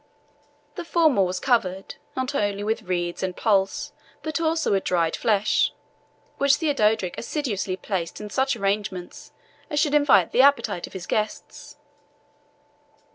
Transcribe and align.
The 0.73 0.83
former 0.83 1.21
was 1.21 1.39
covered, 1.39 1.93
not 2.15 2.33
only 2.33 2.63
with 2.63 2.81
reeds 2.81 3.21
and 3.21 3.37
pulse, 3.37 3.93
but 4.23 4.41
also 4.41 4.71
with 4.71 4.83
dried 4.83 5.15
flesh, 5.15 5.73
which 6.39 6.55
Theodorick 6.55 7.15
assiduously 7.19 7.77
placed 7.77 8.19
in 8.19 8.31
such 8.31 8.55
arrangement 8.55 9.29
as 9.69 9.79
should 9.79 9.93
invite 9.93 10.31
the 10.31 10.41
appetite 10.41 10.87
of 10.87 10.93
his 10.93 11.05
guests. 11.05 11.77